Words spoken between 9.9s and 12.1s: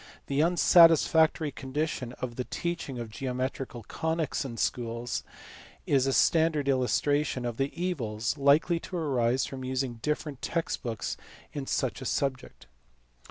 different text books in such ,a